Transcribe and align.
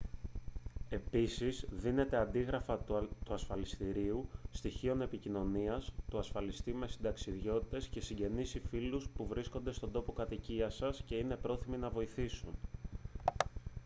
επίσης 0.89 1.65
δίνετε 1.69 2.17
αντίγραφα 2.17 2.77
του 2.77 3.09
ασφαλιστηρίου 3.33 4.29
/ 4.39 4.49
στοιχείων 4.51 5.01
επικοινωνίας 5.01 5.93
του 6.09 6.17
ασφαλιστή 6.17 6.75
σε 6.81 6.87
συνταξιδιώτες 6.91 7.87
και 7.87 8.01
συγγενείς 8.01 8.55
ή 8.55 8.59
φίλους 8.69 9.09
που 9.09 9.25
βρίσκονται 9.27 9.71
στον 9.71 9.91
τόπο 9.91 10.11
κατοικίας 10.13 10.75
σας 10.75 11.01
και 11.05 11.15
είναι 11.15 11.35
πρόθυμοι 11.35 11.77
να 11.77 11.89
βοηθήσουν 11.89 12.53